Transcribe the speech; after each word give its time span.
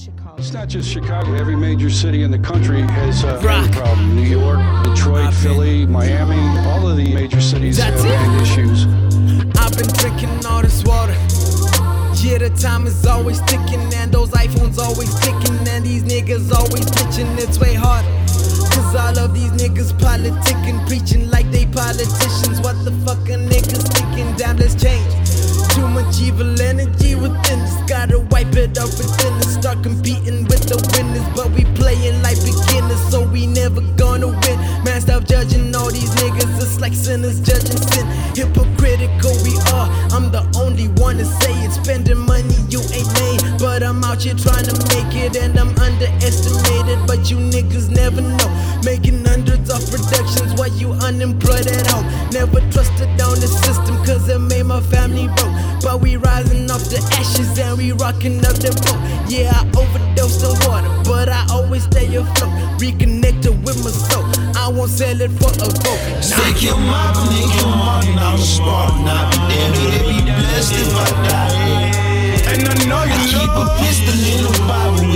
Chicago. 0.00 0.34
It's 0.38 0.52
not 0.52 0.68
just 0.68 0.88
Chicago. 0.88 1.34
Every 1.34 1.56
major 1.56 1.90
city 1.90 2.22
in 2.22 2.30
the 2.30 2.38
country 2.38 2.80
has 2.80 3.22
uh, 3.22 3.38
Rock. 3.44 3.68
a 3.68 3.72
problem. 3.72 4.16
New 4.16 4.22
York, 4.22 4.58
Detroit, 4.84 5.34
Philly, 5.34 5.84
Miami, 5.84 6.40
all 6.68 6.88
of 6.88 6.96
the 6.96 7.12
major 7.12 7.40
cities 7.40 7.76
That's 7.76 8.02
have 8.02 8.34
it. 8.34 8.42
issues. 8.42 8.86
I've 9.60 9.76
been 9.76 9.92
drinking 10.00 10.46
all 10.46 10.62
this 10.62 10.82
water. 10.84 11.12
Yeah, 12.16 12.38
the 12.38 12.50
time 12.58 12.86
is 12.86 13.04
always 13.04 13.40
ticking, 13.42 13.92
and 13.94 14.10
those 14.10 14.30
iPhones 14.30 14.78
always 14.78 15.12
ticking, 15.20 15.68
and 15.68 15.84
these 15.84 16.02
niggas 16.04 16.50
always 16.50 16.86
bitching. 16.96 17.36
It's 17.38 17.58
way 17.58 17.74
harder. 17.74 18.08
Cause 18.72 18.94
all 18.94 19.18
of 19.18 19.34
these 19.34 19.52
niggas 19.52 19.92
politicking, 20.00 20.86
preaching 20.88 21.30
like 21.30 21.50
they 21.50 21.66
politicians. 21.66 22.60
What 22.60 22.82
the 22.84 22.92
fuck 23.04 23.20
are 23.28 23.36
niggas 23.36 23.84
thinking? 23.92 24.34
Damn, 24.36 24.56
let's 24.56 24.80
change. 24.80 25.12
Too 25.74 25.86
much 25.88 26.20
evil 26.20 26.60
energy 26.60 27.09
within 27.20 27.60
us. 27.60 27.76
Gotta 27.88 28.20
wipe 28.30 28.54
it 28.56 28.78
off 28.78 28.96
within 28.98 29.32
us. 29.44 29.54
Start 29.54 29.82
competing 29.82 30.44
with 30.48 30.64
the 30.68 30.76
winners. 30.92 31.26
But 31.36 31.50
we 31.52 31.64
playing 31.76 32.22
like 32.22 32.40
beginners, 32.40 33.00
so 33.10 33.22
we 33.28 33.46
never 33.46 33.80
gonna 33.96 34.28
win. 34.28 34.56
Man, 34.84 35.00
stop 35.00 35.24
judging 35.24 35.74
all 35.74 35.90
these 35.90 36.10
niggas. 36.16 36.56
It's 36.60 36.80
like 36.80 36.94
sinners 36.94 37.40
judging 37.40 37.80
sin. 37.92 38.06
Hypocritical 38.34 39.36
we 39.44 39.54
are. 39.76 39.88
I'm 40.16 40.32
the 40.32 40.42
only 40.56 40.88
one 41.00 41.18
to 41.18 41.24
say 41.24 41.52
it. 41.64 41.72
Spending 41.72 42.18
money 42.18 42.56
you 42.68 42.80
ain't 42.92 43.10
made. 43.20 43.40
But 43.58 43.82
I'm 43.82 44.02
out 44.04 44.22
here 44.22 44.34
trying 44.34 44.64
to 44.64 44.74
make 44.88 45.12
it, 45.14 45.36
and 45.36 45.58
I'm 45.58 45.76
underestimated. 45.78 47.06
But 47.06 47.30
you 47.30 47.36
niggas 47.36 47.90
never 47.90 48.22
know. 48.22 48.50
Making 48.82 49.24
hundreds 49.24 49.68
of 49.68 49.84
productions 49.90 50.54
while 50.54 50.72
you 50.80 50.92
unemployed 51.04 51.66
at 51.66 51.86
home. 51.86 52.06
Never 52.32 52.60
rocking 58.00 58.40
up 58.48 58.56
the 58.56 58.72
boat. 58.80 58.96
Yeah, 59.28 59.52
I 59.52 59.62
overdosed 59.76 60.42
on 60.42 60.56
water, 60.64 60.88
but 61.04 61.28
I 61.28 61.44
always 61.52 61.84
stay 61.84 62.08
afloat. 62.16 62.50
Reconnected 62.80 63.62
with 63.62 63.84
my 63.84 63.92
soul. 63.92 64.24
I 64.56 64.68
won't 64.72 64.90
sell 64.90 65.20
it 65.20 65.30
for 65.36 65.52
a 65.52 65.68
vote. 65.68 66.02
Take 66.24 66.64
your 66.64 66.80
mama, 66.80 67.20
make 67.28 67.52
your 67.60 67.68
money, 67.68 68.16
I'm 68.16 68.38
smart 68.38 68.96
and 68.96 69.08
I'll 69.08 69.28
be 69.30 69.38
there 69.52 69.70
to 69.76 70.00
be 70.08 70.16
blessed 70.24 70.74
if 70.80 70.96
I 70.96 71.08
die. 71.28 71.90
And 72.50 72.66
I 72.66 72.74
know 72.88 73.04
you 73.04 73.20
I 73.20 73.30
keep 73.30 73.52
a 73.52 73.64
pistol 73.78 74.18
in 74.32 74.40
the 74.48 74.54
Bible 74.66 75.06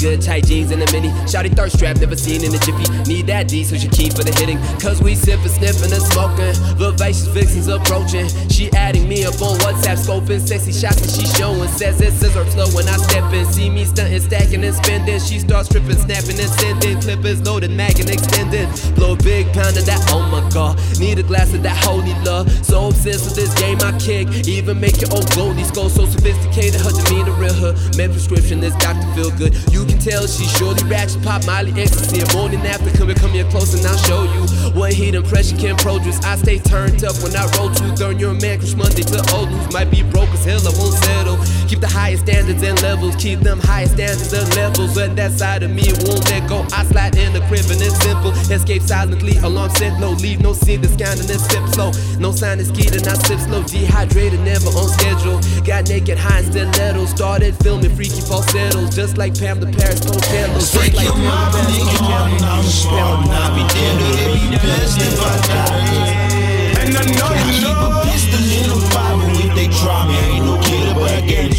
good, 0.00 0.22
tight 0.22 0.46
jeans 0.46 0.70
and 0.70 0.82
a 0.82 0.90
mini. 0.92 1.08
Shouty 1.28 1.54
thirst 1.54 1.78
trap, 1.78 1.96
never 2.00 2.16
seen 2.16 2.42
in 2.42 2.54
a 2.54 2.58
jiffy. 2.58 2.88
Need 3.04 3.26
that 3.28 3.48
D, 3.48 3.62
so 3.64 3.76
she 3.76 3.88
keen 3.88 4.10
for 4.10 4.24
the 4.24 4.32
hitting. 4.32 4.58
Cause 4.80 5.02
we 5.02 5.14
sippin', 5.14 5.52
sniffin' 5.52 5.92
and 5.92 6.02
smoking. 6.02 6.54
Vivacious 6.76 7.26
vixens 7.28 7.68
approaching. 7.68 8.26
She 8.48 8.72
adding 8.72 9.08
me 9.08 9.24
up 9.24 9.40
on 9.42 9.58
WhatsApp, 9.60 10.00
scoping. 10.00 10.40
Sexy 10.40 10.72
shots 10.72 11.00
that 11.04 11.12
she 11.12 11.26
showing. 11.36 11.68
Says 11.68 12.00
it 12.00 12.12
scissor 12.12 12.44
slow 12.50 12.68
when 12.72 12.88
I 12.88 12.96
step 12.96 13.32
in. 13.32 13.44
See 13.46 13.68
me 13.68 13.84
stunting, 13.84 14.20
stacking 14.20 14.64
and 14.64 14.74
spending. 14.74 15.20
She 15.20 15.38
starts 15.38 15.68
tripping, 15.68 15.98
snapping 16.00 16.40
and 16.40 16.50
sending. 16.58 17.00
Clippers 17.00 17.40
loaded, 17.42 17.70
magging, 17.70 18.08
extending. 18.08 18.66
Blow 18.94 19.12
a 19.12 19.16
big 19.16 19.52
pound 19.52 19.76
of 19.76 19.84
that, 19.86 20.00
oh 20.10 20.24
my 20.32 20.42
god. 20.50 20.80
Need 20.98 21.18
a 21.18 21.22
glass 21.22 21.52
of 21.52 21.62
that 21.62 21.76
holy 21.84 22.14
love. 22.24 22.50
So 22.64 22.88
obsessed 22.88 23.24
with 23.26 23.36
this 23.36 23.52
Even 23.90 24.78
make 24.78 25.00
your 25.00 25.10
own 25.10 25.26
goldie 25.34 25.66
go 25.74 25.88
so 25.88 26.06
sophisticated. 26.06 26.80
Her 26.80 26.94
demeanor 26.94 27.32
real 27.32 27.54
her. 27.54 27.74
Med 27.96 28.12
prescription, 28.12 28.60
this 28.60 28.74
doctor 28.76 29.06
feel 29.14 29.30
good. 29.36 29.52
You 29.72 29.84
can 29.84 29.98
tell 29.98 30.26
she 30.26 30.46
surely 30.46 30.82
ratchet. 30.84 31.22
Pop 31.22 31.44
Molly 31.44 31.72
ecstasy. 31.74 32.22
Morning 32.36 32.60
after, 32.66 32.90
come 32.96 33.08
here, 33.08 33.16
come 33.16 33.30
here 33.30 33.48
close 33.50 33.74
and 33.74 33.84
I'll 33.86 33.98
show 33.98 34.22
you 34.22 34.46
what 34.78 34.92
heat 34.92 35.14
and 35.14 35.26
pressure 35.26 35.56
can 35.56 35.76
produce. 35.76 36.20
I 36.24 36.36
stay 36.36 36.58
turned 36.58 37.02
up 37.02 37.16
when 37.22 37.34
I 37.34 37.50
roll 37.58 37.70
to 37.70 37.84
third. 37.96 38.20
You're 38.20 38.30
a 38.30 38.40
man, 38.40 38.58
crush 38.60 38.74
Monday 38.74 39.02
to 39.02 39.18
old 39.34 39.50
news. 39.50 39.72
Might 39.72 39.90
be 39.90 40.02
broke 40.02 40.30
as 40.30 40.44
hell, 40.44 40.62
I 40.62 40.70
won't 40.78 40.94
settle. 40.94 41.36
Keep 41.66 41.80
the 41.80 41.89
highest 42.10 42.26
standards 42.26 42.62
and 42.62 42.82
levels. 42.82 43.14
Keep 43.16 43.40
them 43.40 43.60
highest 43.60 43.94
standards 43.94 44.32
and 44.32 44.56
levels. 44.56 44.96
And 44.96 45.16
that 45.16 45.32
side 45.32 45.62
of 45.62 45.70
me 45.70 45.86
won't 46.02 46.24
let 46.30 46.48
go. 46.48 46.66
I 46.72 46.84
slide 46.84 47.16
in 47.16 47.32
the 47.32 47.40
crib 47.46 47.66
and 47.70 47.80
it's 47.80 47.96
simple. 48.02 48.32
Escape 48.50 48.82
silently, 48.82 49.36
alarm 49.38 49.70
set 49.70 49.98
low. 50.00 50.12
Leave 50.12 50.40
no 50.40 50.52
scene, 50.52 50.80
this 50.80 50.96
kind 50.96 51.20
and 51.20 51.28
sip 51.28 51.66
slow. 51.68 51.92
No 52.18 52.32
sign 52.32 52.58
is 52.58 52.68
of 52.68 52.74
skeeting, 52.74 53.06
I 53.06 53.14
slip 53.14 53.38
slow. 53.40 53.62
Dehydrated, 53.62 54.40
never 54.40 54.70
on 54.74 54.88
schedule. 54.88 55.38
Got 55.62 55.88
naked, 55.88 56.18
high 56.18 56.38
and 56.38 56.46
stiletto. 56.46 57.06
Started 57.06 57.54
filming 57.62 57.94
freaky 57.94 58.20
falsettos. 58.20 58.94
Just 58.94 59.16
like 59.16 59.38
Pam 59.38 59.60
the 59.60 59.66
Paris 59.66 60.00
Costello. 60.00 60.58
Just 60.58 60.74
like 60.74 61.06
Pam 61.06 61.52
the 61.54 61.62
make 61.70 61.86
your 61.94 62.10
I'm 62.10 62.64
smart 62.64 63.22
and 63.22 63.30
I'll 63.30 63.54
be 63.54 63.62
be 63.70 64.50
if 64.98 65.20
I 65.22 65.36
die. 65.46 65.89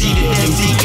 See 0.00 0.14
the 0.14 0.20
empty. 0.30 0.79